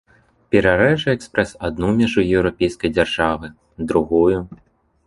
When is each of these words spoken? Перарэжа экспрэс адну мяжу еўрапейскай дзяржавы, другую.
Перарэжа 0.53 1.09
экспрэс 1.17 1.51
адну 1.69 1.91
мяжу 2.01 2.27
еўрапейскай 2.39 2.97
дзяржавы, 2.97 3.47
другую. 3.93 4.39